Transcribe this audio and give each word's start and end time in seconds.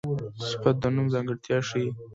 صفت 0.49 0.75
د 0.81 0.85
نوم 0.95 1.07
ځانګړتیا 1.13 1.57
ښيي. 1.69 1.87